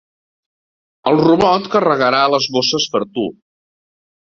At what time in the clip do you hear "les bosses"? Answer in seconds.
2.37-2.93